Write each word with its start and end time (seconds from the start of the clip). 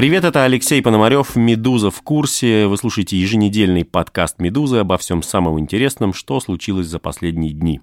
Привет, 0.00 0.24
это 0.24 0.44
Алексей 0.44 0.80
Пономарев, 0.80 1.36
«Медуза 1.36 1.90
в 1.90 2.00
курсе». 2.00 2.66
Вы 2.68 2.78
слушаете 2.78 3.18
еженедельный 3.18 3.84
подкаст 3.84 4.38
«Медузы» 4.38 4.78
обо 4.78 4.96
всем 4.96 5.22
самом 5.22 5.60
интересном, 5.60 6.14
что 6.14 6.40
случилось 6.40 6.86
за 6.86 6.98
последние 6.98 7.52
дни. 7.52 7.82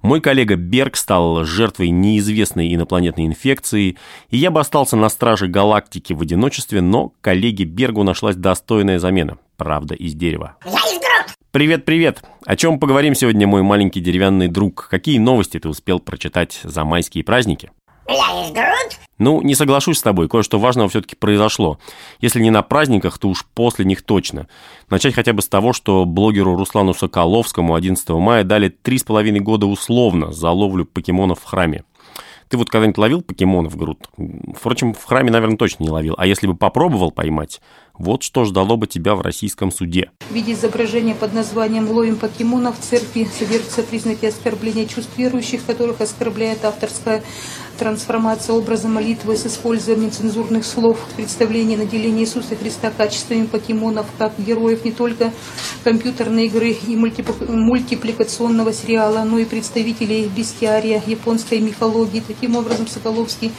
Мой 0.00 0.20
коллега 0.20 0.54
Берг 0.54 0.94
стал 0.94 1.42
жертвой 1.42 1.90
неизвестной 1.90 2.72
инопланетной 2.72 3.26
инфекции, 3.26 3.96
и 4.30 4.36
я 4.36 4.52
бы 4.52 4.60
остался 4.60 4.94
на 4.94 5.08
страже 5.08 5.48
галактики 5.48 6.12
в 6.12 6.22
одиночестве, 6.22 6.80
но 6.80 7.12
коллеге 7.20 7.64
Бергу 7.64 8.04
нашлась 8.04 8.36
достойная 8.36 9.00
замена. 9.00 9.38
Правда, 9.56 9.96
из 9.96 10.14
дерева. 10.14 10.54
Я 10.64 10.78
из! 10.78 10.98
Привет-привет! 11.50 12.22
О 12.46 12.54
чем 12.54 12.78
поговорим 12.78 13.16
сегодня, 13.16 13.48
мой 13.48 13.62
маленький 13.62 14.00
деревянный 14.00 14.46
друг? 14.46 14.86
Какие 14.88 15.18
новости 15.18 15.58
ты 15.58 15.68
успел 15.68 15.98
прочитать 15.98 16.60
за 16.62 16.84
майские 16.84 17.24
праздники? 17.24 17.72
Я 18.08 18.46
из 18.46 18.52
Грут? 18.52 18.98
Ну, 19.18 19.42
не 19.42 19.54
соглашусь 19.54 19.98
с 19.98 20.02
тобой, 20.02 20.28
кое-что 20.28 20.58
важного 20.58 20.88
все-таки 20.88 21.14
произошло. 21.14 21.78
Если 22.20 22.40
не 22.40 22.50
на 22.50 22.62
праздниках, 22.62 23.18
то 23.18 23.28
уж 23.28 23.44
после 23.44 23.84
них 23.84 24.02
точно. 24.02 24.48
Начать 24.88 25.14
хотя 25.14 25.32
бы 25.32 25.42
с 25.42 25.48
того, 25.48 25.72
что 25.72 26.04
блогеру 26.06 26.56
Руслану 26.56 26.94
Соколовскому 26.94 27.74
11 27.74 28.08
мая 28.10 28.44
дали 28.44 28.74
3,5 28.82 29.38
года 29.40 29.66
условно 29.66 30.32
за 30.32 30.50
ловлю 30.50 30.86
покемонов 30.86 31.40
в 31.40 31.44
храме. 31.44 31.84
Ты 32.48 32.56
вот 32.56 32.70
когда-нибудь 32.70 32.96
ловил 32.96 33.20
покемонов, 33.20 33.76
Грут? 33.76 34.08
Впрочем, 34.56 34.94
в 34.94 35.04
храме, 35.04 35.30
наверное, 35.30 35.58
точно 35.58 35.82
не 35.82 35.90
ловил. 35.90 36.14
А 36.16 36.26
если 36.26 36.46
бы 36.46 36.56
попробовал 36.56 37.10
поймать, 37.10 37.60
вот 37.98 38.22
что 38.22 38.44
ждало 38.46 38.76
бы 38.76 38.86
тебя 38.86 39.14
в 39.14 39.20
российском 39.20 39.70
суде. 39.70 40.10
В 40.30 40.32
виде 40.32 40.52
изображения 40.52 41.14
под 41.14 41.34
названием 41.34 41.90
«Ловим 41.90 42.16
покемонов» 42.16 42.78
в 42.78 42.82
церкви 42.82 43.28
содержатся 43.38 43.82
признаки 43.82 44.24
оскорбления 44.26 44.86
чувств 44.86 45.12
верующих, 45.18 45.66
которых 45.66 46.00
оскорбляет 46.00 46.64
авторская 46.64 47.22
трансформация 47.78 48.54
образа 48.54 48.88
молитвы 48.88 49.36
с 49.36 49.46
использованием 49.46 50.10
цензурных 50.10 50.66
слов, 50.66 50.98
представление 51.16 51.78
наделения 51.78 52.22
Иисуса 52.22 52.56
Христа 52.56 52.90
качествами 52.90 53.46
покемонов, 53.46 54.06
как 54.18 54.32
героев 54.38 54.84
не 54.84 54.92
только 54.92 55.32
компьютерной 55.84 56.46
игры 56.46 56.70
и 56.70 56.96
мультипликационного 56.96 58.72
сериала, 58.72 59.22
но 59.24 59.38
и 59.38 59.44
представителей 59.44 60.28
бестиария, 60.28 61.02
японской 61.06 61.60
мифологии. 61.60 62.22
Таким 62.26 62.56
образом, 62.56 62.88
Соколовский 62.88 63.52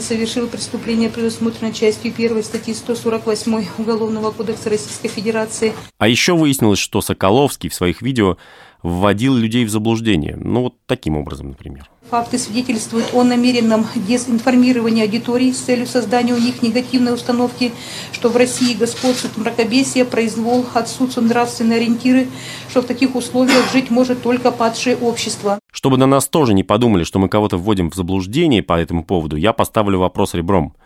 совершил 0.00 0.48
преступление, 0.48 1.08
предусмотренное 1.08 1.72
частью 1.72 2.12
1 2.12 2.42
статьи 2.42 2.74
148 2.74 3.64
Уголовного 3.78 4.32
кодекса 4.32 4.68
Российской 4.68 5.08
Федерации. 5.08 5.72
А 5.98 6.08
еще 6.08 6.36
выяснилось, 6.36 6.78
что 6.78 7.00
Соколовский 7.00 7.70
в 7.70 7.74
своих 7.74 8.02
видео 8.02 8.36
вводил 8.82 9.34
людей 9.34 9.64
в 9.64 9.70
заблуждение. 9.70 10.36
Ну, 10.36 10.62
вот 10.62 10.74
таким 10.86 11.16
образом, 11.16 11.48
например. 11.48 11.90
Факты 12.10 12.38
свидетельствуют 12.38 13.12
о 13.14 13.24
намеренном 13.24 13.84
дезинформировании 13.96 15.02
аудитории 15.02 15.50
с 15.50 15.58
целью 15.58 15.86
создания 15.86 16.34
у 16.34 16.38
них 16.38 16.62
негативной 16.62 17.14
установки, 17.14 17.72
что 18.12 18.28
в 18.28 18.36
России 18.36 18.74
господствует 18.74 19.36
мракобесие, 19.36 20.04
произвол, 20.04 20.64
отсутствуют 20.72 21.28
нравственные 21.30 21.78
ориентиры, 21.78 22.28
что 22.68 22.82
в 22.82 22.86
таких 22.86 23.16
условиях 23.16 23.72
жить 23.72 23.90
может 23.90 24.22
только 24.22 24.52
падшее 24.52 24.96
общество. 24.96 25.58
Чтобы 25.72 25.98
на 25.98 26.06
нас 26.06 26.28
тоже 26.28 26.54
не 26.54 26.62
подумали, 26.62 27.02
что 27.02 27.18
мы 27.18 27.28
кого-то 27.28 27.56
вводим 27.56 27.90
в 27.90 27.96
заблуждение 27.96 28.62
по 28.62 28.78
этому 28.78 29.04
поводу, 29.04 29.36
я 29.36 29.52
поставлю 29.52 29.98
вопрос 29.98 30.34
ребром. 30.34 30.76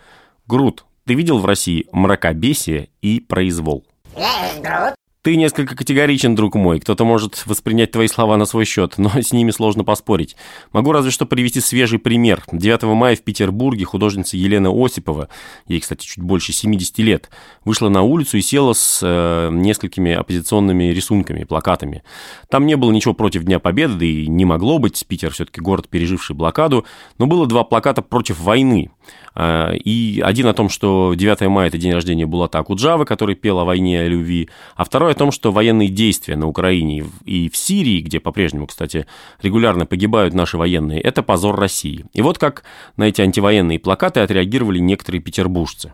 Грут, 0.47 0.85
ты 1.05 1.13
видел 1.13 1.37
в 1.37 1.45
России 1.45 1.85
мракобесие 1.91 2.89
и 3.01 3.19
произвол? 3.19 3.85
Грут. 4.15 4.95
Ты 5.23 5.35
несколько 5.35 5.75
категоричен, 5.75 6.33
друг 6.33 6.55
мой. 6.55 6.79
Кто-то 6.79 7.05
может 7.05 7.45
воспринять 7.45 7.91
твои 7.91 8.07
слова 8.07 8.37
на 8.37 8.45
свой 8.45 8.65
счет, 8.65 8.95
но 8.97 9.11
с 9.21 9.31
ними 9.31 9.51
сложно 9.51 9.83
поспорить. 9.83 10.35
Могу 10.73 10.91
разве 10.91 11.11
что 11.11 11.27
привести 11.27 11.61
свежий 11.61 11.99
пример. 11.99 12.43
9 12.51 12.81
мая 12.95 13.15
в 13.15 13.21
Петербурге 13.21 13.85
художница 13.85 14.35
Елена 14.35 14.71
Осипова, 14.71 15.29
ей, 15.67 15.79
кстати, 15.79 16.07
чуть 16.07 16.23
больше 16.23 16.53
70 16.53 16.97
лет, 16.97 17.29
вышла 17.65 17.89
на 17.89 18.01
улицу 18.01 18.37
и 18.37 18.41
села 18.41 18.73
с 18.73 18.99
э, 19.03 19.49
несколькими 19.51 20.11
оппозиционными 20.11 20.85
рисунками, 20.85 21.43
плакатами. 21.43 22.01
Там 22.49 22.65
не 22.65 22.75
было 22.75 22.91
ничего 22.91 23.13
против 23.13 23.43
Дня 23.43 23.59
Победы, 23.59 23.93
да 23.93 24.05
и 24.05 24.25
не 24.25 24.45
могло 24.45 24.79
быть. 24.79 25.05
Питер 25.07 25.29
все-таки 25.33 25.61
город, 25.61 25.87
переживший 25.87 26.35
блокаду. 26.35 26.83
Но 27.19 27.27
было 27.27 27.45
два 27.45 27.63
плаката 27.63 28.01
против 28.01 28.39
войны. 28.39 28.89
Э, 29.35 29.75
и 29.75 30.21
один 30.23 30.47
о 30.47 30.53
том, 30.53 30.69
что 30.69 31.13
9 31.15 31.41
мая– 31.49 31.67
это 31.69 31.77
день 31.77 31.93
рождения 31.93 32.25
Булата 32.25 32.59
Акуджавы, 32.59 33.05
который 33.05 33.35
пел 33.35 33.59
о 33.59 33.65
войне 33.65 33.97
и 33.97 34.05
о 34.05 34.07
любви, 34.07 34.49
а 34.75 34.83
второй 34.83 35.11
о 35.11 35.15
том, 35.15 35.31
что 35.31 35.51
военные 35.51 35.89
действия 35.89 36.35
на 36.35 36.47
Украине 36.47 37.05
и 37.25 37.49
в 37.49 37.57
Сирии, 37.57 38.01
где 38.01 38.19
по-прежнему, 38.19 38.67
кстати, 38.67 39.05
регулярно 39.41 39.85
погибают 39.85 40.33
наши 40.33 40.57
военные, 40.57 40.99
это 41.01 41.23
позор 41.23 41.59
России. 41.59 42.05
И 42.13 42.21
вот 42.21 42.37
как 42.37 42.63
на 42.97 43.05
эти 43.05 43.21
антивоенные 43.21 43.79
плакаты 43.79 44.19
отреагировали 44.19 44.79
некоторые 44.79 45.21
петербуржцы. 45.21 45.93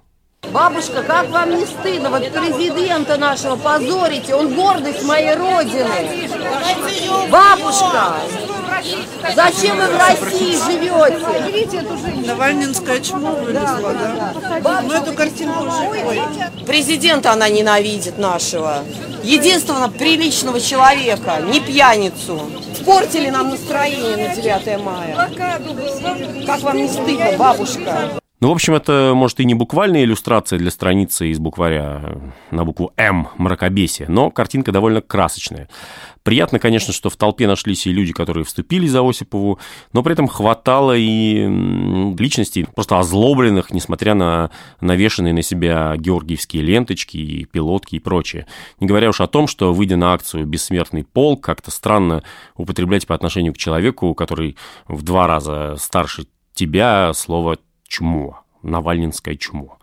Бабушка, 0.51 1.03
как 1.03 1.29
вам 1.29 1.57
не 1.57 1.65
стыдно? 1.65 2.09
Вот 2.09 2.31
президента 2.31 3.17
нашего 3.17 3.55
позорите, 3.55 4.33
он 4.35 4.53
гордость 4.53 5.05
моей 5.05 5.35
родины. 5.35 6.29
Бабушка, 7.29 8.15
зачем 9.35 9.77
вы 9.77 9.87
в 9.87 10.23
России 10.23 10.57
живете? 10.65 11.81
Навальнинское 12.25 12.99
чмо 12.99 13.31
вылезло, 13.31 13.93
да? 13.93 14.33
да. 14.61 14.81
Ну, 14.81 14.93
эту 14.93 15.13
картинку 15.13 15.63
уже... 15.63 16.65
Президента 16.65 17.31
она 17.31 17.49
ненавидит 17.49 18.17
нашего. 18.17 18.83
Единственного 19.23 19.89
приличного 19.89 20.59
человека, 20.59 21.41
не 21.41 21.59
пьяницу. 21.59 22.41
Портили 22.85 23.29
нам 23.29 23.49
настроение 23.49 24.29
на 24.29 24.35
9 24.35 24.83
мая. 24.83 25.29
Как 26.45 26.61
вам 26.61 26.77
не 26.77 26.87
стыдно, 26.87 27.33
бабушка? 27.37 28.19
Ну, 28.39 28.49
в 28.49 28.51
общем, 28.51 28.75
это, 28.75 29.13
может, 29.15 29.39
и 29.39 29.45
не 29.45 29.55
буквальная 29.55 30.03
иллюстрация 30.03 30.59
для 30.59 30.69
страницы 30.69 31.29
из 31.29 31.39
букваря 31.39 32.21
на 32.51 32.65
букву 32.65 32.93
«М» 32.95 33.29
мракобесие, 33.35 34.07
но 34.09 34.29
картинка 34.29 34.71
довольно 34.71 35.01
красочная. 35.01 35.69
Приятно, 36.21 36.59
конечно, 36.59 36.93
что 36.93 37.09
в 37.09 37.15
толпе 37.15 37.47
нашлись 37.47 37.87
и 37.87 37.91
люди, 37.91 38.13
которые 38.13 38.43
вступили 38.43 38.85
за 38.85 39.01
Осипову, 39.01 39.57
но 39.91 40.03
при 40.03 40.13
этом 40.13 40.27
хватало 40.27 40.95
и 40.95 41.47
личностей, 42.15 42.67
просто 42.75 42.99
озлобленных, 42.99 43.71
несмотря 43.71 44.13
на 44.13 44.51
навешенные 44.81 45.33
на 45.33 45.41
себя 45.41 45.95
георгиевские 45.97 46.61
ленточки 46.61 47.17
и 47.17 47.45
пилотки 47.45 47.95
и 47.95 47.99
прочее. 47.99 48.45
Не 48.79 48.85
говоря 48.85 49.09
уж 49.09 49.19
о 49.19 49.25
том, 49.25 49.47
что, 49.47 49.73
выйдя 49.73 49.95
на 49.95 50.13
акцию 50.13 50.45
«Бессмертный 50.45 51.03
полк», 51.03 51.43
как-то 51.43 51.71
странно 51.71 52.21
употреблять 52.55 53.07
по 53.07 53.15
отношению 53.15 53.55
к 53.55 53.57
человеку, 53.57 54.13
который 54.13 54.57
в 54.87 55.01
два 55.01 55.25
раза 55.25 55.75
старше 55.79 56.27
тебя 56.53 57.13
слово 57.13 57.57
чмо. 57.87 58.43
Навальнинское 58.63 59.35
чмо. 59.35 59.77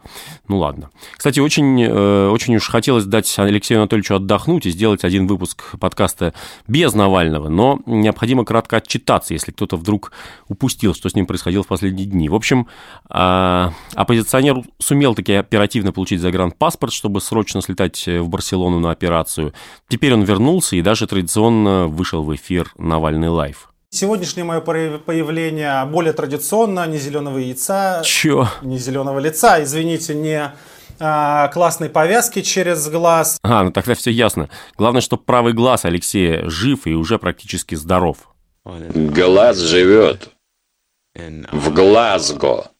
Ну 0.48 0.58
ладно. 0.58 0.90
Кстати, 1.16 1.40
очень, 1.40 1.82
э, 1.82 2.28
очень 2.28 2.56
уж 2.56 2.68
хотелось 2.68 3.04
дать 3.04 3.38
Алексею 3.38 3.80
Анатольевичу 3.80 4.14
отдохнуть 4.14 4.66
и 4.66 4.70
сделать 4.70 5.04
один 5.04 5.26
выпуск 5.26 5.78
подкаста 5.78 6.34
без 6.66 6.92
Навального, 6.94 7.48
но 7.48 7.80
необходимо 7.86 8.44
кратко 8.44 8.78
отчитаться, 8.78 9.32
если 9.32 9.52
кто-то 9.52 9.76
вдруг 9.76 10.12
упустил, 10.48 10.94
что 10.94 11.08
с 11.08 11.14
ним 11.14 11.26
происходило 11.26 11.62
в 11.62 11.68
последние 11.68 12.06
дни. 12.06 12.28
В 12.28 12.34
общем, 12.34 12.68
э, 13.10 13.70
оппозиционер 13.94 14.62
сумел 14.78 15.14
таки 15.14 15.32
оперативно 15.32 15.92
получить 15.92 16.20
загранпаспорт, 16.20 16.92
чтобы 16.92 17.20
срочно 17.20 17.62
слетать 17.62 18.06
в 18.06 18.28
Барселону 18.28 18.80
на 18.80 18.90
операцию. 18.90 19.54
Теперь 19.88 20.14
он 20.14 20.22
вернулся 20.22 20.76
и 20.76 20.82
даже 20.82 21.06
традиционно 21.06 21.86
вышел 21.86 22.22
в 22.22 22.34
эфир 22.34 22.72
«Навальный 22.76 23.28
Live». 23.28 23.73
Сегодняшнее 23.94 24.42
мое 24.42 24.60
появление 24.60 25.84
более 25.84 26.12
традиционно, 26.12 26.84
не 26.88 26.98
зеленого 26.98 27.38
яйца, 27.38 28.02
Чё? 28.04 28.48
не 28.62 28.76
зеленого 28.76 29.20
лица, 29.20 29.62
извините, 29.62 30.16
не 30.16 30.52
а, 30.98 31.46
классной 31.46 31.88
повязки 31.88 32.42
через 32.42 32.88
глаз. 32.88 33.38
А, 33.44 33.62
ну 33.62 33.70
тогда 33.70 33.94
все 33.94 34.10
ясно. 34.10 34.50
Главное, 34.76 35.00
чтобы 35.00 35.22
правый 35.22 35.52
глаз 35.52 35.84
Алексея 35.84 36.50
жив 36.50 36.88
и 36.88 36.94
уже 36.94 37.20
практически 37.20 37.76
здоров. 37.76 38.34
Глаз 38.64 39.58
живет 39.58 40.30
в 41.14 41.72
Глазго. 41.72 42.72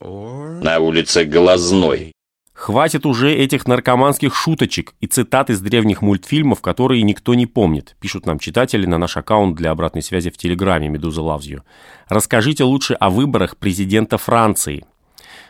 На 0.00 0.78
улице 0.78 1.24
Глазной. 1.24 2.14
Хватит 2.58 3.06
уже 3.06 3.32
этих 3.32 3.68
наркоманских 3.68 4.34
шуточек 4.34 4.94
и 5.00 5.06
цитат 5.06 5.48
из 5.48 5.60
древних 5.60 6.02
мультфильмов, 6.02 6.60
которые 6.60 7.02
никто 7.02 7.34
не 7.34 7.46
помнит, 7.46 7.94
пишут 8.00 8.26
нам 8.26 8.40
читатели 8.40 8.84
на 8.84 8.98
наш 8.98 9.16
аккаунт 9.16 9.54
для 9.54 9.70
обратной 9.70 10.02
связи 10.02 10.30
в 10.30 10.36
Телеграме 10.36 10.88
«Медуза 10.88 11.20
You». 11.20 11.60
Расскажите 12.08 12.64
лучше 12.64 12.94
о 12.94 13.10
выборах 13.10 13.58
президента 13.58 14.18
Франции. 14.18 14.84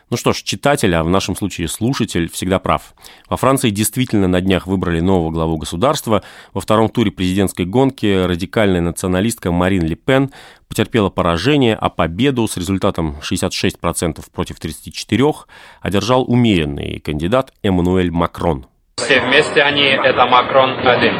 Ну 0.09 0.17
что 0.17 0.33
ж, 0.33 0.41
читатель, 0.41 0.95
а 0.95 1.03
в 1.03 1.09
нашем 1.09 1.35
случае 1.35 1.67
слушатель, 1.67 2.29
всегда 2.31 2.57
прав. 2.57 2.95
Во 3.29 3.37
Франции 3.37 3.69
действительно 3.69 4.27
на 4.27 4.41
днях 4.41 4.65
выбрали 4.65 5.01
нового 5.01 5.29
главу 5.29 5.57
государства. 5.57 6.23
Во 6.51 6.61
втором 6.61 6.89
туре 6.89 7.11
президентской 7.11 7.65
гонки 7.65 8.25
радикальная 8.25 8.81
националистка 8.81 9.51
Марин 9.51 9.83
Ле 9.83 9.95
Пен 9.95 10.31
потерпела 10.67 11.09
поражение, 11.09 11.75
а 11.75 11.89
победу 11.89 12.47
с 12.47 12.57
результатом 12.57 13.17
66% 13.21 14.25
против 14.31 14.57
34% 14.57 15.35
одержал 15.81 16.23
умеренный 16.27 16.99
кандидат 16.99 17.53
Эммануэль 17.61 18.09
Макрон. 18.09 18.65
Все 18.97 19.21
вместе 19.21 19.61
они– 19.61 19.83
это 20.03 20.25
Макрон 20.25 20.71
один. 20.87 21.13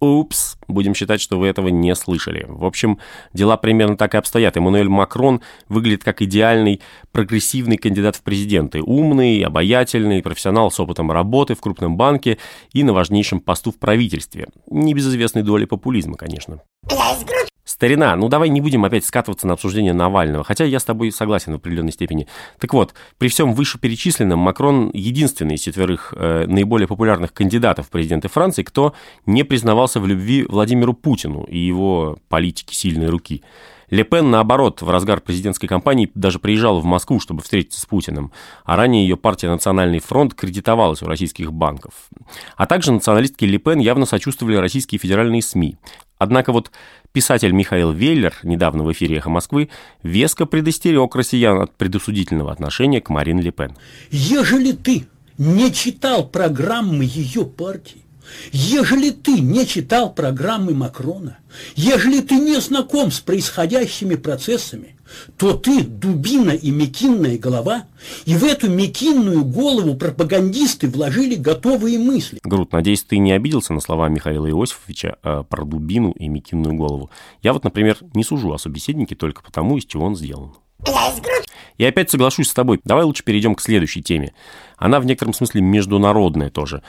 Упс, 0.00 0.56
будем 0.66 0.94
считать, 0.94 1.20
что 1.20 1.38
вы 1.38 1.46
этого 1.46 1.68
не 1.68 1.94
слышали. 1.94 2.46
В 2.48 2.64
общем, 2.64 2.98
дела 3.32 3.56
примерно 3.56 3.96
так 3.96 4.14
и 4.14 4.18
обстоят. 4.18 4.56
Эммануэль 4.56 4.88
Макрон 4.88 5.42
выглядит 5.68 6.02
как 6.04 6.22
идеальный 6.22 6.80
прогрессивный 7.12 7.76
кандидат 7.76 8.16
в 8.16 8.22
президенты. 8.22 8.82
Умный, 8.82 9.42
обаятельный, 9.42 10.22
профессионал 10.22 10.70
с 10.70 10.80
опытом 10.80 11.12
работы 11.12 11.54
в 11.54 11.60
крупном 11.60 11.96
банке 11.96 12.38
и 12.72 12.82
на 12.82 12.92
важнейшем 12.92 13.40
посту 13.40 13.72
в 13.72 13.78
правительстве. 13.78 14.48
Не 14.70 14.94
без 14.94 15.06
известной 15.06 15.42
доли 15.42 15.66
популизма, 15.66 16.16
конечно. 16.16 16.62
Старина, 17.70 18.16
ну 18.16 18.28
давай 18.28 18.48
не 18.48 18.60
будем 18.60 18.84
опять 18.84 19.04
скатываться 19.04 19.46
на 19.46 19.52
обсуждение 19.52 19.92
Навального, 19.92 20.42
хотя 20.42 20.64
я 20.64 20.80
с 20.80 20.84
тобой 20.84 21.12
согласен 21.12 21.52
в 21.52 21.56
определенной 21.56 21.92
степени. 21.92 22.26
Так 22.58 22.74
вот, 22.74 22.94
при 23.16 23.28
всем 23.28 23.54
вышеперечисленном, 23.54 24.40
Макрон 24.40 24.90
единственный 24.92 25.54
из 25.54 25.60
четверых 25.60 26.12
э, 26.16 26.46
наиболее 26.48 26.88
популярных 26.88 27.32
кандидатов 27.32 27.86
в 27.86 27.90
президенты 27.90 28.26
Франции, 28.26 28.64
кто 28.64 28.92
не 29.24 29.44
признавался 29.44 30.00
в 30.00 30.06
любви 30.08 30.44
Владимиру 30.48 30.94
Путину 30.94 31.44
и 31.44 31.58
его 31.58 32.18
политике 32.28 32.74
сильной 32.74 33.08
руки. 33.08 33.44
Ле 33.90 34.02
Пен, 34.02 34.30
наоборот, 34.30 34.82
в 34.82 34.90
разгар 34.90 35.20
президентской 35.20 35.68
кампании 35.68 36.10
даже 36.14 36.40
приезжала 36.40 36.80
в 36.80 36.84
Москву, 36.84 37.20
чтобы 37.20 37.42
встретиться 37.42 37.80
с 37.80 37.86
Путиным, 37.86 38.32
а 38.64 38.74
ранее 38.76 39.06
ее 39.06 39.16
партия 39.16 39.48
«Национальный 39.48 40.00
фронт» 40.00 40.34
кредитовалась 40.34 41.02
у 41.02 41.06
российских 41.06 41.52
банков. 41.52 41.92
А 42.56 42.66
также 42.66 42.90
националистки 42.90 43.44
Ле 43.44 43.58
Пен 43.58 43.78
явно 43.78 44.06
сочувствовали 44.06 44.56
российские 44.56 44.98
федеральные 44.98 45.42
СМИ. 45.42 45.76
Однако 46.18 46.52
вот 46.52 46.70
писатель 47.12 47.52
Михаил 47.52 47.92
Веллер 47.92 48.34
недавно 48.42 48.84
в 48.84 48.92
эфире 48.92 49.16
«Эхо 49.16 49.30
Москвы» 49.30 49.68
веско 50.02 50.46
предостерег 50.46 51.14
россиян 51.14 51.60
от 51.60 51.74
предосудительного 51.74 52.52
отношения 52.52 53.00
к 53.00 53.08
Марин 53.10 53.40
Ле 53.40 53.50
Пен. 53.50 53.76
Ежели 54.10 54.72
ты 54.72 55.06
не 55.38 55.72
читал 55.72 56.28
программы 56.28 57.04
ее 57.04 57.44
партии, 57.44 58.04
Ежели 58.52 59.10
ты 59.10 59.40
не 59.40 59.66
читал 59.66 60.12
программы 60.12 60.74
Макрона, 60.74 61.38
ежели 61.74 62.20
ты 62.20 62.36
не 62.36 62.60
знаком 62.60 63.10
с 63.10 63.20
происходящими 63.20 64.14
процессами, 64.14 64.96
то 65.36 65.54
ты 65.54 65.82
дубина 65.82 66.50
и 66.50 66.70
мекинная 66.70 67.38
голова, 67.38 67.84
и 68.24 68.36
в 68.36 68.44
эту 68.44 68.70
мекинную 68.70 69.44
голову 69.44 69.94
пропагандисты 69.94 70.88
вложили 70.88 71.34
готовые 71.34 71.98
мысли. 71.98 72.38
Груд, 72.44 72.72
надеюсь, 72.72 73.02
ты 73.02 73.18
не 73.18 73.32
обиделся 73.32 73.72
на 73.72 73.80
слова 73.80 74.08
Михаила 74.08 74.48
Иосифовича 74.48 75.16
э, 75.22 75.44
про 75.48 75.64
дубину 75.64 76.12
и 76.12 76.28
мекинную 76.28 76.74
голову. 76.74 77.10
Я 77.42 77.52
вот, 77.52 77.64
например, 77.64 77.98
не 78.14 78.24
сужу 78.24 78.52
о 78.52 78.58
собеседнике 78.58 79.14
только 79.14 79.42
потому, 79.42 79.76
из 79.76 79.84
чего 79.84 80.04
он 80.04 80.16
сделан. 80.16 80.52
Я 81.76 81.88
опять 81.88 82.10
соглашусь 82.10 82.48
с 82.48 82.54
тобой. 82.54 82.80
Давай 82.84 83.04
лучше 83.04 83.24
перейдем 83.24 83.54
к 83.54 83.60
следующей 83.60 84.02
теме. 84.02 84.34
Она 84.76 85.00
в 85.00 85.06
некотором 85.06 85.32
смысле 85.32 85.62
международная 85.62 86.50
тоже 86.50 86.82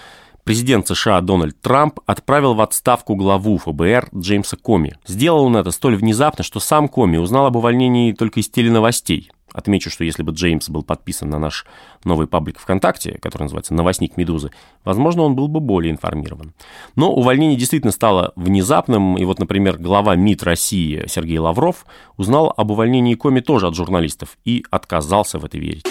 президент 0.52 0.86
США 0.86 1.22
Дональд 1.22 1.62
Трамп 1.62 2.02
отправил 2.06 2.56
в 2.56 2.60
отставку 2.60 3.16
главу 3.16 3.58
ФБР 3.58 4.10
Джеймса 4.14 4.58
Коми. 4.58 4.98
Сделал 5.08 5.46
он 5.46 5.56
это 5.56 5.72
столь 5.72 5.96
внезапно, 5.96 6.44
что 6.44 6.60
сам 6.60 6.90
Коми 6.90 7.16
узнал 7.16 7.46
об 7.46 7.56
увольнении 7.56 8.12
только 8.12 8.42
из 8.42 8.50
теленовостей. 8.50 9.32
Отмечу, 9.54 9.90
что 9.90 10.04
если 10.04 10.24
бы 10.24 10.32
Джеймс 10.32 10.70
был 10.70 10.84
подписан 10.84 11.30
на 11.30 11.40
наш 11.40 11.66
новый 12.04 12.28
паблик 12.28 12.60
ВКонтакте, 12.60 13.18
который 13.22 13.44
называется 13.44 13.74
«Новостник 13.74 14.18
Медузы», 14.18 14.52
возможно, 14.86 15.24
он 15.24 15.36
был 15.36 15.48
бы 15.48 15.60
более 15.60 15.92
информирован. 15.92 16.54
Но 16.96 17.12
увольнение 17.12 17.58
действительно 17.58 17.92
стало 17.92 18.32
внезапным, 18.36 19.18
и 19.18 19.26
вот, 19.26 19.40
например, 19.40 19.78
глава 19.78 20.16
МИД 20.16 20.44
России 20.44 21.04
Сергей 21.08 21.40
Лавров 21.40 21.86
узнал 22.18 22.54
об 22.56 22.72
увольнении 22.72 23.16
Коми 23.16 23.42
тоже 23.42 23.68
от 23.68 23.76
журналистов 23.76 24.38
и 24.46 24.64
отказался 24.72 25.40
в 25.40 25.46
это 25.46 25.58
верить. 25.58 25.86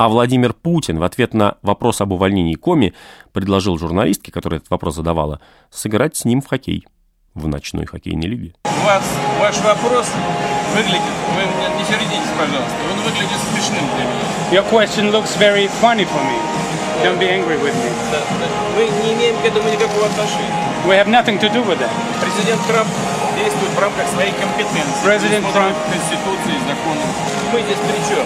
А 0.00 0.08
Владимир 0.08 0.54
Путин 0.54 0.98
в 0.98 1.02
ответ 1.02 1.34
на 1.34 1.58
вопрос 1.60 2.00
об 2.00 2.12
увольнении 2.12 2.54
Коми 2.54 2.94
предложил 3.34 3.76
журналистке, 3.76 4.32
которая 4.32 4.56
этот 4.56 4.70
вопрос 4.70 4.94
задавала, 4.94 5.42
сыграть 5.70 6.16
с 6.16 6.24
ним 6.24 6.40
в 6.40 6.48
хоккей 6.48 6.86
в 7.34 7.46
ночной 7.46 7.84
хоккейной 7.84 8.26
лиге. 8.26 8.54
Вас 8.64 9.04
ваш 9.38 9.60
вопрос 9.60 10.08
выглядит, 10.74 11.16
вы 11.36 11.44
не 11.76 11.84
сердитесь, 11.84 12.32
пожалуйста, 12.32 12.80
он 12.90 12.98
выглядит 13.04 13.36
смешным 13.52 13.84
для 13.92 14.04
меня. 14.08 14.24
Your 14.50 14.64
question 14.72 15.12
looks 15.12 15.36
very 15.36 15.68
funny 15.84 16.08
for 16.08 16.22
me. 16.24 16.40
Don't 17.04 17.18
be 17.18 17.28
angry 17.28 17.60
with 17.60 17.76
me. 17.76 17.92
Да, 18.10 18.20
да. 18.40 18.46
Мы 18.78 18.88
не 19.04 19.12
имеем 19.12 19.36
к 19.36 19.44
этому 19.44 19.68
никакого 19.68 20.06
отношения. 20.06 20.64
We 20.86 20.96
have 20.96 21.08
nothing 21.08 21.38
to 21.40 21.52
do 21.52 21.62
with 21.68 21.78
that. 21.78 21.92
Президент 22.24 22.66
Трамп 22.66 22.88
действует 23.36 23.72
в 23.72 23.78
рамках 23.78 24.08
своей 24.08 24.32
компетенции. 24.32 25.04
President 25.04 25.44
Trump. 25.52 25.76
Конституции, 25.92 26.56
законов. 26.66 27.04
Мы 27.52 27.60
здесь 27.60 27.76
при 27.84 28.00
чем? 28.08 28.24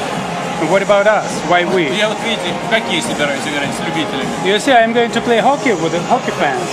What 0.71 0.83
about 0.83 1.07
us? 1.07 1.29
Why 1.49 1.65
we? 1.65 1.95
Я 1.97 2.09
вот 2.09 2.19
видите, 2.25 2.55
в 2.67 2.71
хоккей 2.71 3.03
собираюсь 3.03 3.43
играть 3.43 3.71
с 3.75 3.81
любителями. 3.81 4.29
You 4.45 4.59
see, 4.59 4.73
I'm 4.73 4.95
going 4.95 5.13
to 5.13 5.21
play 5.21 5.41
hockey 5.41 5.73
with 5.73 5.93
the 5.93 6.01
hockey 6.09 6.33
fans. 6.41 6.69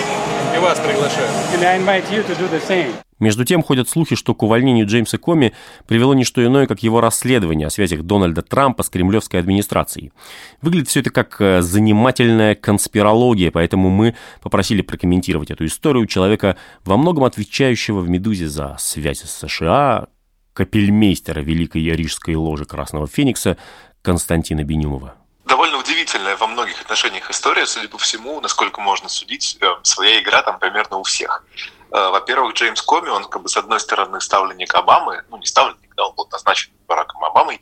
И 0.56 0.60
вас 0.60 0.80
приглашаю. 0.80 1.28
And 1.54 1.64
I 1.64 1.78
invite 1.78 2.10
you 2.12 2.26
to 2.26 2.38
do 2.38 2.50
the 2.50 2.62
same. 2.68 2.94
Между 3.20 3.46
тем 3.46 3.62
ходят 3.62 3.88
слухи, 3.88 4.16
что 4.16 4.34
к 4.34 4.42
увольнению 4.42 4.88
Джеймса 4.88 5.20
Коми 5.20 5.54
привело 5.88 6.16
не 6.16 6.24
что 6.24 6.44
иное, 6.44 6.66
как 6.66 6.82
его 6.82 7.02
расследование 7.02 7.68
о 7.68 7.70
связях 7.70 8.02
Дональда 8.02 8.42
Трампа 8.42 8.82
с 8.82 8.90
кремлевской 8.90 9.40
администрацией. 9.40 10.12
Выглядит 10.62 10.88
все 10.88 11.02
это 11.02 11.12
как 11.12 11.40
э, 11.40 11.62
занимательная 11.62 12.56
конспирология, 12.56 13.52
поэтому 13.52 13.90
мы 13.92 14.16
попросили 14.42 14.82
прокомментировать 14.82 15.52
эту 15.52 15.66
историю 15.66 16.08
человека, 16.08 16.58
во 16.84 16.98
многом 16.98 17.26
отвечающего 17.26 18.00
в 18.00 18.10
«Медузе» 18.10 18.48
за 18.48 18.76
связи 18.80 19.26
с 19.26 19.48
США, 19.48 20.08
капельмейстера 20.54 21.42
Великой 21.42 21.84
Рижской 21.84 22.36
ложи 22.36 22.66
Красного 22.66 23.08
Феникса 23.08 23.58
Константина 24.02 24.64
Бенюмова 24.64 25.16
довольно 25.52 25.78
удивительная 25.80 26.38
во 26.38 26.48
многих 26.48 26.82
отношениях 26.82 27.30
история, 27.30 27.66
судя 27.66 27.90
по 27.90 27.98
всему, 27.98 28.40
насколько 28.40 28.80
можно 28.80 29.10
судить, 29.10 29.58
э, 29.60 29.68
своя 29.84 30.22
игра 30.22 30.42
там 30.44 30.60
примерно 30.60 30.98
у 30.98 31.04
всех. 31.04 31.44
Э, 31.92 32.10
во-первых, 32.10 32.54
Джеймс 32.54 32.82
Коми, 32.82 33.10
он 33.10 33.26
как 33.26 33.42
бы 33.42 33.50
с 33.50 33.58
одной 33.58 33.80
стороны 33.82 34.22
ставленник 34.22 34.74
Обамы, 34.74 35.24
ну 35.30 35.38
не 35.38 35.46
ставленник, 35.46 35.94
да, 35.96 36.06
он 36.08 36.16
был 36.16 36.28
назначен 36.32 36.72
Бараком 36.88 37.24
Обамой, 37.26 37.60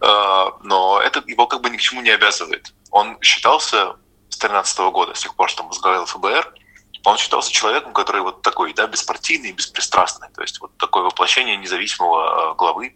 э, 0.00 0.44
но 0.62 1.00
это 1.00 1.20
его 1.26 1.48
как 1.48 1.62
бы 1.62 1.70
ни 1.70 1.76
к 1.76 1.80
чему 1.80 2.00
не 2.00 2.10
обязывает. 2.10 2.72
Он 2.90 3.18
считался 3.20 3.96
с 4.28 4.38
2013 4.38 4.78
года, 4.92 5.14
с 5.14 5.20
тех 5.20 5.34
пор, 5.34 5.50
что 5.50 5.62
он 5.64 5.68
возглавил 5.68 6.06
ФБР, 6.06 6.54
он 7.04 7.18
считался 7.18 7.52
человеком, 7.52 7.92
который 7.92 8.22
вот 8.22 8.42
такой, 8.42 8.72
да, 8.74 8.86
беспартийный, 8.86 9.52
беспристрастный, 9.52 10.28
то 10.34 10.42
есть 10.42 10.60
вот 10.60 10.76
такое 10.76 11.02
воплощение 11.02 11.56
независимого 11.56 12.54
главы 12.54 12.94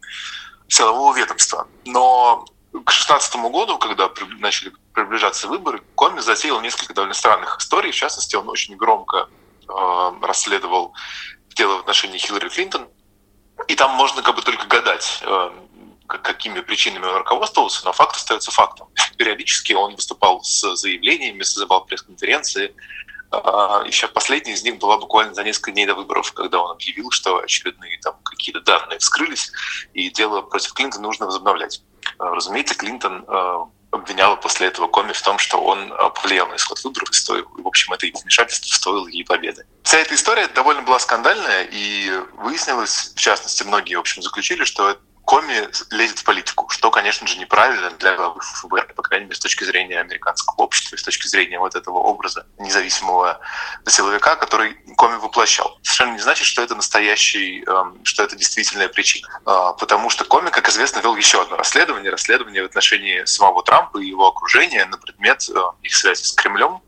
силового 0.68 1.16
ведомства. 1.16 1.66
Но 1.84 2.44
к 2.72 2.90
2016 2.90 3.36
году, 3.50 3.78
когда 3.78 4.10
начали 4.38 4.72
приближаться 4.92 5.48
выборы, 5.48 5.82
Коми 5.94 6.20
затеял 6.20 6.60
несколько 6.60 6.94
довольно 6.94 7.14
странных 7.14 7.58
историй. 7.58 7.90
В 7.90 7.96
частности, 7.96 8.36
он 8.36 8.48
очень 8.48 8.76
громко 8.76 9.28
э, 9.68 10.12
расследовал 10.22 10.94
дело 11.54 11.76
в 11.76 11.80
отношении 11.80 12.18
Хиллари 12.18 12.48
Клинтон. 12.48 12.88
И 13.68 13.74
там 13.74 13.92
можно 13.92 14.22
как 14.22 14.36
бы 14.36 14.42
только 14.42 14.66
гадать, 14.66 15.20
э, 15.22 15.50
какими 16.06 16.60
причинами 16.60 17.06
он 17.06 17.16
руководствовался, 17.16 17.84
но 17.84 17.92
факт 17.92 18.16
остается 18.16 18.50
фактом. 18.50 18.88
Периодически 19.16 19.72
он 19.72 19.94
выступал 19.94 20.42
с 20.42 20.76
заявлениями, 20.76 21.42
созывал 21.42 21.84
пресс-конференции. 21.84 22.74
Э, 23.32 23.82
Еще 23.86 24.08
последняя 24.08 24.54
из 24.54 24.62
них 24.62 24.78
была 24.78 24.98
буквально 24.98 25.34
за 25.34 25.44
несколько 25.44 25.72
дней 25.72 25.86
до 25.86 25.94
выборов, 25.94 26.32
когда 26.32 26.60
он 26.60 26.70
объявил, 26.70 27.10
что 27.10 27.38
очередные 27.38 27.98
там 28.02 28.14
какие-то 28.24 28.60
данные 28.60 28.98
вскрылись, 28.98 29.50
и 29.94 30.10
дело 30.10 30.42
против 30.42 30.72
Клинтона 30.72 31.02
нужно 31.02 31.26
возобновлять. 31.26 31.82
Э, 32.18 32.24
разумеется, 32.24 32.74
Клинтон 32.74 33.24
э, 33.26 33.56
обвиняла 33.90 34.36
после 34.36 34.66
этого 34.66 34.88
Коми 34.88 35.12
в 35.12 35.22
том, 35.22 35.38
что 35.38 35.58
он 35.58 35.92
повлиял 36.14 36.46
на 36.48 36.56
исход 36.56 36.82
выборов, 36.84 37.10
и, 37.10 37.14
стоил, 37.14 37.46
в 37.56 37.66
общем, 37.66 37.92
это 37.92 38.06
вмешательство 38.06 38.74
стоило 38.74 39.06
ей 39.08 39.24
победы. 39.24 39.64
Вся 39.82 39.98
эта 39.98 40.14
история 40.14 40.48
довольно 40.48 40.82
была 40.82 40.98
скандальная, 40.98 41.68
и 41.70 42.10
выяснилось, 42.34 43.12
в 43.14 43.18
частности, 43.18 43.62
многие, 43.62 43.94
в 43.94 44.00
общем, 44.00 44.22
заключили, 44.22 44.64
что 44.64 44.98
Коми 45.26 45.68
лезет 45.90 46.20
в 46.20 46.24
политику, 46.24 46.68
что, 46.68 46.88
конечно 46.92 47.26
же, 47.26 47.36
неправильно 47.38 47.90
для 47.90 48.14
главы 48.14 48.40
ФБР, 48.40 48.94
по 48.94 49.02
крайней 49.02 49.24
мере, 49.24 49.34
с 49.34 49.40
точки 49.40 49.64
зрения 49.64 49.98
американского 49.98 50.62
общества, 50.62 50.96
с 50.96 51.02
точки 51.02 51.26
зрения 51.26 51.58
вот 51.58 51.74
этого 51.74 51.98
образа 51.98 52.46
независимого 52.60 53.40
силовика, 53.88 54.36
который 54.36 54.74
Коми 54.96 55.16
воплощал. 55.16 55.80
Совершенно 55.82 56.12
не 56.12 56.20
значит, 56.20 56.46
что 56.46 56.62
это 56.62 56.76
настоящий, 56.76 57.64
эм, 57.64 57.98
что 58.04 58.22
это 58.22 58.36
действительная 58.36 58.88
причина. 58.88 59.28
А, 59.44 59.72
потому 59.72 60.10
что 60.10 60.24
Коми, 60.24 60.50
как 60.50 60.68
известно, 60.68 61.00
вел 61.00 61.16
еще 61.16 61.42
одно 61.42 61.56
расследование, 61.56 62.12
расследование 62.12 62.62
в 62.62 62.66
отношении 62.66 63.24
самого 63.24 63.64
Трампа 63.64 63.98
и 63.98 64.06
его 64.06 64.28
окружения 64.28 64.84
на 64.84 64.96
предмет 64.96 65.44
э, 65.48 65.60
их 65.82 65.96
связи 65.96 66.22
с 66.22 66.32
Кремлем 66.34 66.82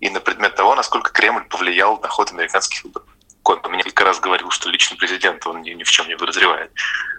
и 0.00 0.10
на 0.10 0.18
предмет 0.18 0.56
того, 0.56 0.74
насколько 0.74 1.12
Кремль 1.12 1.44
повлиял 1.44 2.00
на 2.00 2.08
ход 2.08 2.32
американских 2.32 2.82
выборов. 2.82 3.08
Коми 3.54 3.76
несколько 3.76 4.04
раз 4.04 4.18
говорил, 4.18 4.50
что 4.50 4.68
личный 4.68 4.96
президент 4.96 5.46
он 5.46 5.62
ни, 5.62 5.70
ни 5.70 5.84
в 5.84 5.90
чем 5.90 6.08
не 6.08 6.16
подозревает. 6.16 6.72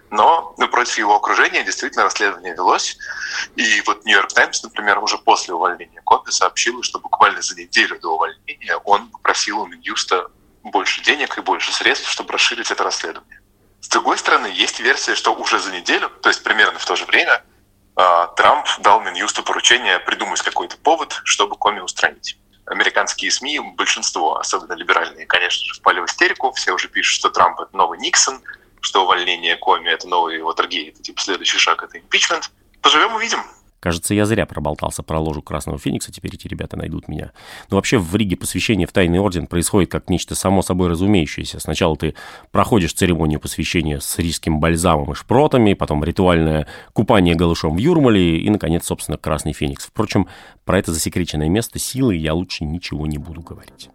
Но 0.09 0.53
ну, 0.57 0.67
против 0.67 0.97
его 0.97 1.15
окружения 1.15 1.63
действительно 1.63 2.03
расследование 2.03 2.53
велось. 2.53 2.97
И 3.55 3.81
вот 3.85 4.05
Нью-Йорк 4.05 4.33
Таймс, 4.33 4.61
например, 4.63 4.99
уже 4.99 5.17
после 5.17 5.53
увольнения 5.53 6.01
Коми 6.05 6.29
сообщил, 6.29 6.83
что 6.83 6.99
буквально 6.99 7.41
за 7.41 7.55
неделю 7.55 7.99
до 7.99 8.15
увольнения 8.15 8.75
он 8.83 9.09
попросил 9.09 9.61
у 9.61 9.67
Минюста 9.67 10.29
больше 10.63 11.01
денег 11.01 11.37
и 11.37 11.41
больше 11.41 11.71
средств, 11.71 12.09
чтобы 12.09 12.33
расширить 12.33 12.71
это 12.71 12.83
расследование. 12.83 13.39
С 13.79 13.87
другой 13.87 14.17
стороны, 14.17 14.47
есть 14.47 14.79
версия, 14.79 15.15
что 15.15 15.33
уже 15.33 15.59
за 15.59 15.71
неделю, 15.71 16.09
то 16.09 16.29
есть 16.29 16.43
примерно 16.43 16.77
в 16.79 16.85
то 16.85 16.95
же 16.95 17.05
время, 17.05 17.43
а, 17.95 18.27
Трамп 18.27 18.67
дал 18.79 19.01
Минюсту 19.01 19.43
поручение 19.43 19.99
придумать 19.99 20.41
какой-то 20.41 20.77
повод, 20.77 21.21
чтобы 21.23 21.55
Коми 21.55 21.79
устранить. 21.79 22.37
Американские 22.67 23.31
СМИ, 23.31 23.59
большинство, 23.75 24.37
особенно 24.37 24.73
либеральные, 24.73 25.25
конечно 25.25 25.65
же, 25.65 25.79
впали 25.79 26.01
в 26.01 26.05
истерику. 26.05 26.51
Все 26.51 26.73
уже 26.73 26.89
пишут, 26.89 27.15
что 27.15 27.29
Трамп– 27.29 27.59
это 27.61 27.75
новый 27.75 27.97
Никсон, 27.99 28.41
что 28.81 29.03
увольнение 29.03 29.55
Коми– 29.55 29.89
это 29.89 30.07
новый 30.07 30.41
Уотергейт, 30.41 31.01
типа 31.01 31.21
следующий 31.21 31.57
шаг– 31.57 31.81
это 31.83 31.97
импичмент. 31.97 32.51
Поживем– 32.81 33.13
увидим. 33.15 33.39
Кажется, 33.87 34.13
я 34.13 34.25
зря 34.25 34.45
проболтался 34.45 35.01
про 35.01 35.17
ложу 35.17 35.41
Красного 35.41 35.79
Феникса, 35.79 36.11
теперь 36.11 36.35
эти 36.35 36.45
ребята 36.45 36.75
найдут 36.75 37.07
меня. 37.07 37.31
Но 37.69 37.77
вообще 37.77 37.97
в 37.97 38.13
Риге 38.13 38.35
посвящение 38.35 38.85
в 38.85 38.91
Тайный 38.91 39.19
Орден 39.19 39.47
происходит 39.47 39.89
как 39.89 40.09
нечто 40.09 40.35
само 40.35 40.61
собой 40.61 40.89
разумеющееся. 40.89 41.61
Сначала 41.61 41.95
ты 41.95 42.13
проходишь 42.51 42.91
церемонию 42.91 43.39
посвящения 43.39 44.01
с 44.01 44.19
рижским 44.19 44.59
бальзамом 44.59 45.13
и 45.13 45.15
шпротами, 45.15 45.73
потом 45.73 46.03
ритуальное 46.03 46.67
купание 46.91 47.33
голышом 47.33 47.77
в 47.77 47.79
Юрмале 47.79 48.41
и, 48.41 48.49
наконец, 48.49 48.85
собственно, 48.85 49.17
Красный 49.17 49.53
Феникс. 49.53 49.85
Впрочем, 49.85 50.27
про 50.65 50.79
это 50.79 50.91
засекреченное 50.91 51.47
место 51.47 51.79
силы 51.79 52.17
я 52.17 52.33
лучше 52.33 52.65
ничего 52.65 53.07
не 53.07 53.17
буду 53.17 53.39
говорить. 53.39 53.89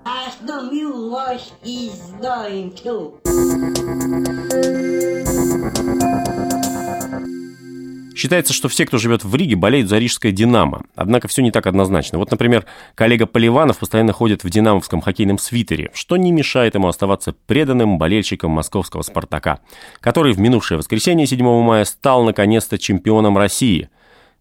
Считается, 8.22 8.52
что 8.52 8.68
все, 8.68 8.86
кто 8.86 8.98
живет 8.98 9.24
в 9.24 9.34
Риге, 9.34 9.56
болеют 9.56 9.88
за 9.88 9.98
рижское 9.98 10.30
«Динамо». 10.30 10.84
Однако 10.94 11.26
все 11.26 11.42
не 11.42 11.50
так 11.50 11.66
однозначно. 11.66 12.18
Вот, 12.18 12.30
например, 12.30 12.64
коллега 12.94 13.26
Поливанов 13.26 13.78
постоянно 13.78 14.12
ходит 14.12 14.44
в 14.44 14.48
динамовском 14.48 15.00
хоккейном 15.00 15.38
свитере, 15.38 15.90
что 15.92 16.16
не 16.16 16.30
мешает 16.30 16.76
ему 16.76 16.86
оставаться 16.86 17.32
преданным 17.32 17.98
болельщиком 17.98 18.52
московского 18.52 19.02
«Спартака», 19.02 19.58
который 19.98 20.34
в 20.34 20.38
минувшее 20.38 20.78
воскресенье 20.78 21.26
7 21.26 21.44
мая 21.64 21.84
стал, 21.84 22.22
наконец-то, 22.22 22.78
чемпионом 22.78 23.36
России. 23.36 23.88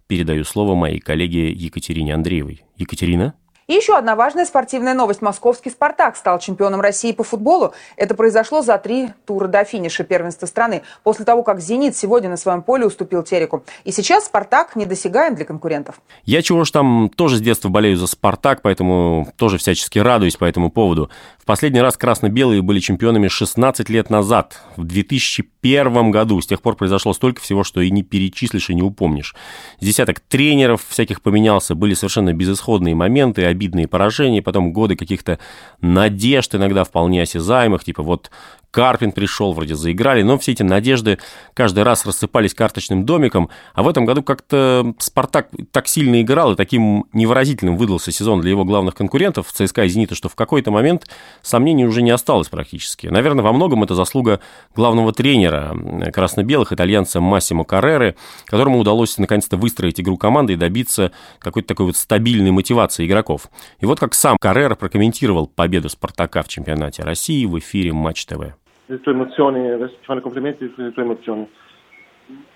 Передаю 0.06 0.44
слово 0.44 0.76
моей 0.76 1.00
коллеге 1.00 1.52
Екатерине 1.52 2.14
Андреевой. 2.14 2.62
Екатерина? 2.78 3.34
И 3.68 3.74
еще 3.74 3.98
одна 3.98 4.16
важная 4.16 4.46
спортивная 4.46 4.94
новость. 4.94 5.22
Московский 5.22 5.70
«Спартак» 5.70 6.16
стал 6.18 6.40
чемпионом 6.40 6.82
России 6.82 7.12
по 7.12 7.24
футболу. 7.24 7.74
Это 7.96 8.16
произошло 8.16 8.62
за 8.62 8.78
три 8.78 9.10
тура 9.26 9.48
до 9.48 9.64
финиша 9.64 10.04
первенства 10.04 10.46
страны, 10.46 10.82
после 11.04 11.26
того, 11.26 11.44
как 11.44 11.62
«Зенит» 11.62 11.96
сегодня 11.96 12.30
на 12.30 12.38
своем 12.38 12.64
поле 12.64 12.86
уступил 12.86 13.24
Тереку. 13.24 13.64
И 13.84 13.92
сейчас 13.92 14.26
«Спартак» 14.26 14.76
недосягаем 14.76 15.36
для 15.36 15.46
конкурентов. 15.46 16.02
Я 16.24 16.42
чего 16.42 16.64
ж 16.64 16.72
там 16.72 17.10
тоже 17.16 17.38
с 17.38 17.42
детства 17.42 17.70
болею 17.70 17.98
за 17.98 18.08
«Спартак», 18.08 18.62
поэтому 18.62 19.32
тоже 19.38 19.58
всячески 19.58 20.00
радуюсь 20.00 20.36
по 20.36 20.46
этому 20.46 20.72
поводу. 20.72 21.10
В 21.40 21.46
последний 21.46 21.82
раз 21.82 21.98
красно-белые 21.98 22.62
были 22.62 22.80
чемпионами 22.80 23.28
16 23.28 23.90
лет 23.90 24.10
назад, 24.10 24.62
в 24.76 24.84
2001 24.84 26.12
году. 26.12 26.40
С 26.40 26.48
тех 26.48 26.62
пор 26.62 26.76
произошло 26.76 27.14
столько 27.14 27.42
всего, 27.42 27.64
что 27.64 27.82
и 27.82 27.90
не 27.90 28.04
перечислишь, 28.04 28.70
и 28.70 28.76
не 28.76 28.82
упомнишь. 28.84 29.36
Десяток 29.80 30.20
тренеров 30.20 30.86
всяких 30.88 31.22
поменялся, 31.22 31.76
были 31.76 31.94
совершенно 31.94 32.34
безысходные 32.34 32.96
моменты, 32.96 33.46
обидные 33.52 33.88
поражения, 33.88 34.42
потом 34.42 34.74
годы 34.74 34.96
каких-то 34.96 35.40
надежд, 35.82 36.56
иногда 36.56 36.84
вполне 36.84 37.22
осязаемых, 37.22 37.84
типа 37.84 38.04
вот 38.04 38.32
Карпин 38.72 39.12
пришел, 39.12 39.52
вроде 39.52 39.76
заиграли, 39.76 40.22
но 40.24 40.40
все 40.40 40.54
эти 40.54 40.64
надежды 40.64 41.20
каждый 41.54 41.84
раз 41.84 42.06
рассыпались 42.06 42.54
карточным 42.54 43.06
домиком, 43.06 43.50
а 43.74 43.84
в 43.84 43.88
этом 43.88 44.06
году 44.06 44.24
как-то 44.24 44.94
«Спартак» 44.98 45.50
так 45.72 45.88
сильно 45.88 46.22
играл, 46.22 46.54
и 46.54 46.56
таким 46.56 47.06
невыразительным 47.12 47.78
выдался 47.78 48.12
сезон 48.12 48.42
для 48.42 48.52
его 48.52 48.64
главных 48.64 48.96
конкурентов, 48.96 49.52
ЦСКА 49.52 49.84
и 49.84 49.90
«Зенита», 49.90 50.16
что 50.16 50.30
в 50.30 50.36
какой-то 50.36 50.72
момент 50.72 51.08
сомнений 51.42 51.86
уже 51.86 52.02
не 52.02 52.12
осталось 52.12 52.48
практически. 52.48 53.08
Наверное, 53.08 53.44
во 53.44 53.52
многом 53.52 53.84
это 53.84 53.94
заслуга 53.94 54.40
главного 54.74 55.12
тренера 55.12 55.76
красно-белых, 56.14 56.72
итальянца 56.72 57.20
Массимо 57.20 57.66
Карреры, 57.66 58.16
которому 58.46 58.80
удалось 58.80 59.18
наконец-то 59.18 59.58
выстроить 59.58 60.00
игру 60.00 60.16
команды 60.16 60.54
и 60.54 60.56
добиться 60.56 61.12
какой-то 61.40 61.68
такой 61.68 61.88
вот 61.88 61.98
стабильной 61.98 62.52
мотивации 62.52 63.06
игроков. 63.06 63.50
И 63.82 63.86
вот 63.86 64.00
как 64.00 64.14
сам 64.14 64.38
Каррера 64.40 64.76
прокомментировал 64.76 65.48
победу 65.48 65.90
«Спартака» 65.90 66.42
в 66.42 66.48
чемпионате 66.48 67.04
России 67.04 67.46
в 67.46 67.60
эфире 67.60 67.92
Матч 67.92 68.26
ТВ 68.26 68.61
le 68.92 69.00
tue 69.00 69.14
emozioni, 69.14 69.78
ti 69.78 69.98
fanno 70.02 70.20
i 70.20 70.24
complimenti 70.24 70.70
sulle 70.76 70.92
tue 70.92 71.04
emozioni. 71.04 71.50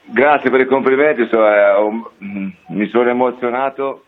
Grazie 0.03 0.49
per 0.49 0.59
i 0.59 0.65
complimenti, 0.65 1.27
so, 1.31 1.47
eh, 1.47 2.01
mi 2.67 2.87
sono 2.89 3.09
emozionato, 3.09 4.03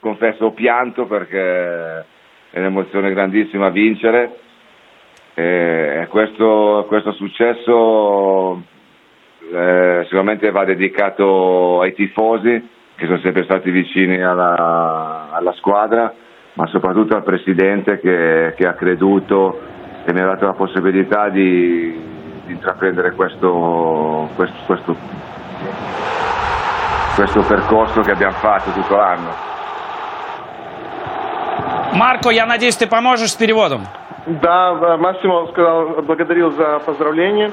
confesso 0.00 0.46
ho 0.46 0.52
pianto 0.52 1.06
perché 1.06 2.04
è 2.50 2.58
un'emozione 2.58 3.10
grandissima 3.12 3.70
vincere 3.70 4.38
e 5.34 6.06
questo, 6.10 6.84
questo 6.88 7.12
successo 7.12 8.62
eh, 9.52 10.00
sicuramente 10.04 10.50
va 10.50 10.64
dedicato 10.64 11.80
ai 11.80 11.94
tifosi 11.94 12.68
che 12.96 13.06
sono 13.06 13.20
sempre 13.20 13.44
stati 13.44 13.70
vicini 13.70 14.22
alla, 14.22 15.30
alla 15.32 15.52
squadra, 15.52 16.12
ma 16.54 16.66
soprattutto 16.66 17.16
al 17.16 17.22
Presidente 17.22 17.98
che, 17.98 18.52
che 18.56 18.66
ha 18.66 18.74
creduto 18.74 19.78
e 20.04 20.12
mi 20.12 20.20
ha 20.20 20.26
dato 20.26 20.46
la 20.46 20.52
possibilità 20.52 21.28
di, 21.28 21.92
di 22.46 22.52
intraprendere 22.52 23.12
questo, 23.12 24.28
questo, 24.34 24.56
questo, 24.66 24.96
questo 27.14 27.40
percorso 27.42 28.00
che 28.00 28.10
abbiamo 28.12 28.34
fatto 28.34 28.70
tutto 28.70 28.96
l'anno. 28.96 29.48
Марко, 31.92 32.30
я 32.30 32.46
надеюсь, 32.46 32.76
ты 32.76 32.86
поможешь 32.86 33.32
с 33.32 33.34
переводом. 33.34 33.82
Да, 34.26 34.96
Максимо 34.98 35.46
сказал, 35.48 36.02
благодарил 36.02 36.52
за 36.52 36.78
поздравление 36.80 37.52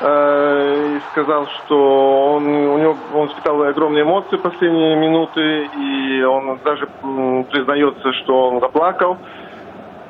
э, 0.00 0.96
и 0.96 1.00
сказал, 1.10 1.46
что 1.46 2.34
он, 2.34 2.46
у 2.46 2.78
него, 2.78 2.96
он 3.12 3.28
испытал 3.28 3.62
огромные 3.62 4.04
эмоции 4.04 4.36
последние 4.36 4.96
минуты, 4.96 5.66
и 5.66 6.22
он 6.22 6.58
даже 6.64 6.86
признается, 7.50 8.12
что 8.22 8.48
он 8.48 8.60
заплакал. 8.60 9.18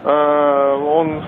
Э, 0.04 0.76
он 0.76 1.22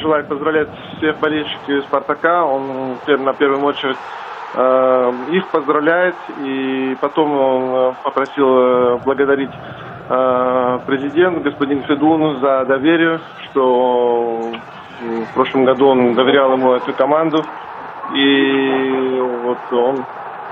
желает 0.00 0.28
поздравлять 0.28 0.68
всех 0.96 1.18
болельщиков 1.18 1.84
«Спартака». 1.86 2.44
Он 2.44 2.98
на 3.06 3.32
первую 3.32 3.64
очередь 3.64 3.96
э, 4.54 5.12
их 5.30 5.48
поздравляет, 5.48 6.14
и 6.42 6.96
потом 7.00 7.32
он 7.32 7.94
попросил 8.04 8.98
благодарить 8.98 9.50
э, 10.08 10.78
президент, 10.86 11.42
господин 11.42 11.82
Федун, 11.82 12.40
за 12.40 12.64
доверие, 12.66 13.20
что 13.50 14.52
в 15.00 15.34
прошлом 15.34 15.64
году 15.64 15.88
он 15.88 16.14
доверял 16.14 16.52
ему 16.52 16.72
эту 16.72 16.92
команду, 16.92 17.44
и 18.14 19.20
вот 19.44 19.58
он 19.72 20.04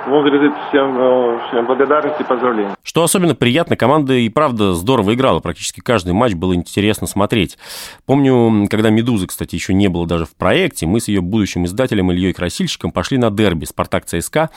выразить 0.06 0.52
всем, 0.68 0.98
э, 0.98 1.38
всем 1.48 1.66
благодарность 1.66 2.20
и 2.20 2.24
поздравления. 2.24 2.74
Что 2.82 3.02
особенно 3.04 3.34
приятно, 3.34 3.76
команда 3.76 4.14
и 4.14 4.28
правда 4.28 4.74
здорово 4.74 5.14
играла. 5.14 5.40
Практически 5.40 5.80
каждый 5.80 6.12
матч 6.12 6.34
было 6.34 6.54
интересно 6.54 7.06
смотреть. 7.06 7.58
Помню, 8.06 8.68
когда 8.68 8.90
«Медузы», 8.90 9.26
кстати, 9.26 9.54
еще 9.54 9.74
не 9.74 9.88
было 9.88 10.06
даже 10.06 10.24
в 10.24 10.34
проекте, 10.36 10.86
мы 10.86 11.00
с 11.00 11.08
ее 11.08 11.20
будущим 11.20 11.64
издателем 11.64 12.10
Ильей 12.12 12.32
Красильщиком 12.32 12.90
пошли 12.90 13.18
на 13.18 13.30
дерби 13.30 13.64
«Спартак-ЦСКА». 13.64 14.50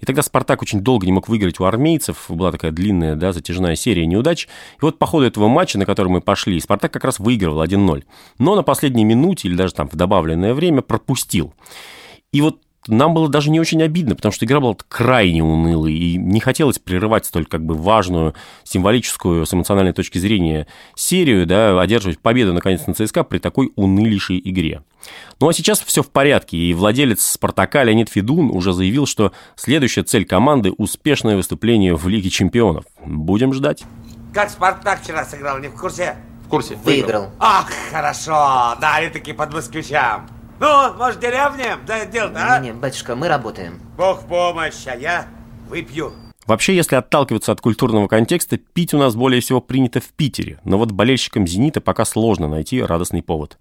И 0.00 0.06
тогда 0.06 0.22
«Спартак» 0.22 0.62
очень 0.62 0.80
долго 0.80 1.06
не 1.06 1.12
мог 1.12 1.28
выиграть 1.28 1.60
у 1.60 1.64
армейцев. 1.64 2.26
Была 2.28 2.52
такая 2.52 2.70
длинная, 2.70 3.14
да, 3.14 3.32
затяжная 3.32 3.76
серия 3.76 4.06
неудач. 4.06 4.46
И 4.46 4.80
вот 4.82 4.98
по 4.98 5.06
ходу 5.06 5.26
этого 5.26 5.48
матча, 5.48 5.78
на 5.78 5.86
который 5.86 6.08
мы 6.08 6.20
пошли, 6.20 6.60
«Спартак» 6.60 6.92
как 6.92 7.04
раз 7.04 7.18
выигрывал 7.18 7.62
1-0. 7.62 8.04
Но 8.38 8.54
на 8.54 8.62
последней 8.62 9.04
минуте 9.04 9.48
или 9.48 9.54
даже 9.54 9.74
там 9.74 9.88
в 9.88 9.96
добавленное 9.96 10.54
время 10.54 10.82
пропустил. 10.82 11.54
И 12.32 12.42
вот 12.42 12.58
нам 12.88 13.14
было 13.14 13.28
даже 13.28 13.50
не 13.50 13.60
очень 13.60 13.82
обидно, 13.82 14.14
потому 14.14 14.32
что 14.32 14.44
игра 14.44 14.60
была 14.60 14.76
крайне 14.88 15.42
унылой, 15.42 15.94
и 15.94 16.16
не 16.16 16.40
хотелось 16.40 16.78
прерывать 16.78 17.26
столь 17.26 17.46
как 17.46 17.64
бы 17.64 17.74
важную, 17.74 18.34
символическую, 18.64 19.46
с 19.46 19.54
эмоциональной 19.54 19.92
точки 19.92 20.18
зрения, 20.18 20.66
серию, 20.94 21.46
да, 21.46 21.80
одерживать 21.80 22.18
победу, 22.18 22.52
наконец, 22.52 22.86
на 22.86 22.94
ЦСКА 22.94 23.24
при 23.24 23.38
такой 23.38 23.72
унылейшей 23.76 24.40
игре. 24.42 24.82
Ну 25.40 25.48
а 25.48 25.52
сейчас 25.52 25.80
все 25.80 26.02
в 26.02 26.10
порядке, 26.10 26.56
и 26.56 26.74
владелец 26.74 27.22
«Спартака» 27.22 27.84
Леонид 27.84 28.08
Федун 28.08 28.50
уже 28.50 28.72
заявил, 28.72 29.06
что 29.06 29.32
следующая 29.54 30.02
цель 30.02 30.24
команды– 30.24 30.72
успешное 30.78 31.36
выступление 31.36 31.94
в 31.94 32.08
Лиге 32.08 32.30
чемпионов. 32.30 32.84
Будем 33.04 33.52
ждать. 33.52 33.84
Как 34.34 34.50
«Спартак» 34.50 35.02
вчера 35.02 35.24
сыграл, 35.24 35.58
не 35.58 35.68
в 35.68 35.74
курсе? 35.74 36.16
В 36.44 36.48
курсе. 36.48 36.76
Выиграл. 36.84 37.30
Ах, 37.38 37.70
хорошо, 37.90 38.76
дали-таки 38.80 39.32
под 39.32 39.52
москвичам. 39.52 40.26
Ну, 40.60 40.94
может, 40.94 41.20
деревня? 41.20 41.78
Да, 41.86 42.04
дело-то, 42.04 42.54
а? 42.54 42.58
Не, 42.58 42.68
не, 42.68 42.74
батюшка, 42.74 43.14
мы 43.14 43.28
работаем. 43.28 43.80
Бог 43.96 44.22
в 44.22 44.26
помощь, 44.26 44.86
а 44.86 44.96
я 44.96 45.26
выпью. 45.68 46.12
Вообще, 46.46 46.74
если 46.74 46.96
отталкиваться 46.96 47.52
от 47.52 47.60
культурного 47.60 48.08
контекста, 48.08 48.56
пить 48.56 48.92
у 48.94 48.98
нас 48.98 49.14
более 49.14 49.40
всего 49.40 49.60
принято 49.60 50.00
в 50.00 50.08
Питере, 50.08 50.58
но 50.64 50.78
вот 50.78 50.90
болельщикам 50.90 51.46
«Зенита» 51.46 51.80
пока 51.80 52.04
сложно 52.04 52.48
найти 52.48 52.82
радостный 52.82 53.22
повод. 53.22 53.58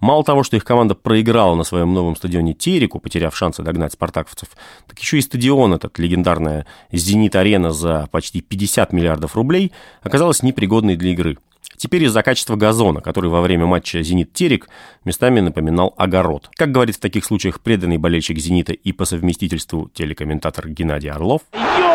Мало 0.00 0.24
того, 0.24 0.42
что 0.42 0.56
их 0.56 0.64
команда 0.64 0.94
проиграла 0.94 1.54
на 1.54 1.62
своем 1.62 1.94
новом 1.94 2.16
стадионе 2.16 2.52
Тереку, 2.52 2.98
потеряв 2.98 3.36
шансы 3.36 3.62
догнать 3.62 3.92
спартаковцев, 3.92 4.48
так 4.86 4.98
еще 4.98 5.18
и 5.18 5.22
стадион 5.22 5.74
этот, 5.74 5.98
легендарная 5.98 6.66
«Зенит-арена» 6.92 7.70
за 7.70 8.08
почти 8.10 8.40
50 8.42 8.92
миллиардов 8.92 9.36
рублей, 9.36 9.72
оказалась 10.02 10.42
непригодной 10.42 10.96
для 10.96 11.12
игры. 11.12 11.38
Теперь 11.76 12.04
из-за 12.04 12.22
качества 12.22 12.56
газона, 12.56 13.00
который 13.00 13.30
во 13.30 13.40
время 13.40 13.66
матча 13.66 14.02
«Зенит-Терек» 14.02 14.68
местами 15.04 15.40
напоминал 15.40 15.94
огород. 15.96 16.50
Как 16.54 16.72
говорит 16.72 16.96
в 16.96 17.00
таких 17.00 17.24
случаях 17.24 17.60
преданный 17.60 17.98
болельщик 17.98 18.38
«Зенита» 18.38 18.72
и 18.72 18.92
по 18.92 19.04
совместительству 19.04 19.90
телекомментатор 19.92 20.68
Геннадий 20.68 21.10
Орлов. 21.10 21.42
Ё! 21.52 21.94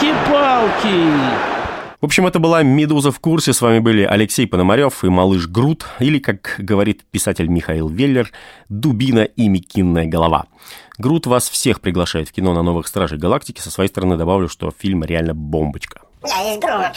елки-палки! 0.00 1.48
В 2.00 2.04
общем, 2.04 2.28
это 2.28 2.38
была 2.38 2.62
«Медуза 2.62 3.10
в 3.10 3.18
курсе». 3.18 3.52
С 3.52 3.60
вами 3.60 3.80
были 3.80 4.02
Алексей 4.02 4.46
Пономарев 4.46 5.02
и 5.02 5.08
малыш 5.08 5.48
Грут, 5.48 5.84
или, 5.98 6.20
как 6.20 6.54
говорит 6.58 7.04
писатель 7.10 7.48
Михаил 7.48 7.88
Веллер, 7.88 8.30
«Дубина 8.68 9.24
и 9.24 9.48
Микинная 9.48 10.06
голова». 10.06 10.46
Грут 10.98 11.26
вас 11.26 11.48
всех 11.48 11.80
приглашает 11.80 12.28
в 12.28 12.32
кино 12.32 12.54
на 12.54 12.62
«Новых 12.62 12.86
Стражей 12.86 13.18
Галактики». 13.18 13.60
Со 13.60 13.72
своей 13.72 13.88
стороны 13.88 14.16
добавлю, 14.16 14.48
что 14.48 14.72
фильм 14.76 15.02
реально 15.02 15.34
бомбочка. 15.34 16.02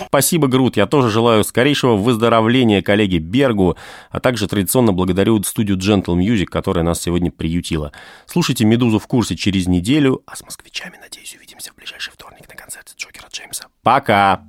Спасибо, 0.07 0.47
Грут. 0.47 0.77
Я 0.77 0.87
тоже 0.87 1.09
желаю 1.09 1.43
скорейшего 1.43 1.95
выздоровления 1.95 2.81
коллеге 2.81 3.19
Бергу, 3.19 3.77
а 4.09 4.19
также 4.19 4.47
традиционно 4.47 4.93
благодарю 4.93 5.41
студию 5.43 5.77
Gentle 5.77 6.15
Music, 6.17 6.45
которая 6.45 6.83
нас 6.83 7.01
сегодня 7.01 7.31
приютила. 7.31 7.91
Слушайте 8.25 8.65
«Медузу 8.65 8.99
в 8.99 9.07
курсе» 9.07 9.35
через 9.35 9.67
неделю, 9.67 10.21
а 10.25 10.35
с 10.35 10.43
москвичами, 10.43 10.97
надеюсь, 11.01 11.35
увидимся 11.35 11.71
в 11.71 11.75
ближайший 11.75 12.11
вторник 12.11 12.47
на 12.49 12.55
концерте 12.55 12.93
Джокера 12.97 13.27
Джеймса. 13.31 13.65
Пока! 13.83 14.43